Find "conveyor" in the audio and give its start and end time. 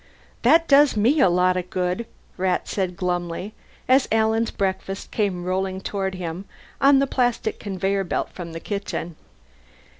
7.59-8.05